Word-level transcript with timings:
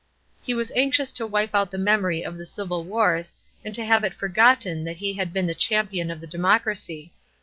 He 0.41 0.55
was 0.55 0.71
anxious 0.71 1.11
to 1.11 1.27
wipe 1.27 1.53
out 1.53 1.69
the 1.69 1.77
memory 1.77 2.25
of 2.25 2.35
the 2.39 2.45
civil 2.47 2.83
wars 2.83 3.35
and 3.63 3.71
to 3.75 3.85
have 3.85 4.03
it 4.03 4.15
forgotten 4.15 4.83
that 4.83 4.97
he 4.97 5.13
had 5.13 5.31
been 5.31 5.45
the 5.45 5.53
champion 5.53 6.09
of 6.09 6.19
the 6.21 6.25
democracy. 6.25 7.13